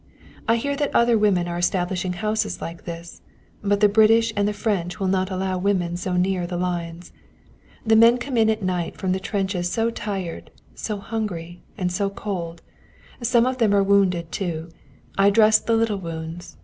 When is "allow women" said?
5.29-5.95